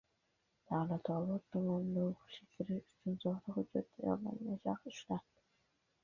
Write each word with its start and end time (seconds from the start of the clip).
Davlatobod 0.69 1.43
tumanida 1.55 2.05
o‘qishga 2.05 2.47
kirish 2.55 2.87
uchun 3.11 3.19
soxta 3.25 3.55
hujjat 3.57 3.89
tayyorlagan 3.91 4.57
shaxs 4.65 4.89
ushlandi 4.93 5.45